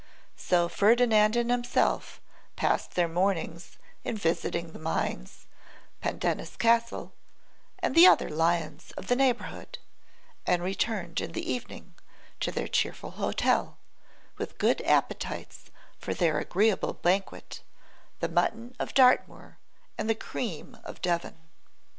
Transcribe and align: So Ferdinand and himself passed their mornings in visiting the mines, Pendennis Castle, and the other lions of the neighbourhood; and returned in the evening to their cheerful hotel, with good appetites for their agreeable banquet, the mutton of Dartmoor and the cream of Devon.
So 0.39 0.67
Ferdinand 0.67 1.35
and 1.35 1.51
himself 1.51 2.19
passed 2.55 2.95
their 2.95 3.07
mornings 3.07 3.77
in 4.03 4.17
visiting 4.17 4.71
the 4.71 4.79
mines, 4.79 5.45
Pendennis 6.01 6.55
Castle, 6.57 7.13
and 7.77 7.93
the 7.93 8.07
other 8.07 8.27
lions 8.27 8.89
of 8.97 9.05
the 9.09 9.15
neighbourhood; 9.15 9.77
and 10.47 10.63
returned 10.63 11.21
in 11.21 11.33
the 11.33 11.51
evening 11.53 11.93
to 12.39 12.51
their 12.51 12.67
cheerful 12.67 13.11
hotel, 13.11 13.77
with 14.39 14.57
good 14.57 14.81
appetites 14.87 15.69
for 15.99 16.15
their 16.15 16.39
agreeable 16.39 16.93
banquet, 16.93 17.61
the 18.21 18.27
mutton 18.27 18.75
of 18.79 18.95
Dartmoor 18.95 19.59
and 19.99 20.09
the 20.09 20.15
cream 20.15 20.77
of 20.83 20.99
Devon. 21.03 21.37